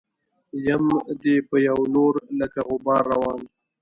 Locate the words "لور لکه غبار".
1.93-3.01